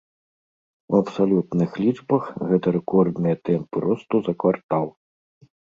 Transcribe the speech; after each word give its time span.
У 0.93 1.01
абсалютных 1.03 1.77
лічбах 1.83 2.23
гэта 2.53 2.67
рэкордныя 2.79 3.35
тэмпы 3.49 3.77
росту 3.91 4.15
за 4.31 4.41
квартал. 4.45 4.85